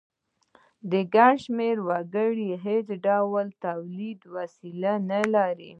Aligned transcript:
ګڼ 1.13 1.33
شمیر 1.43 1.77
وګړي 1.87 2.49
هیڅ 2.65 2.87
ډول 3.05 3.47
تولیدي 3.65 4.27
وسیلې 4.35 4.93
نه 5.09 5.19
لري. 5.33 5.69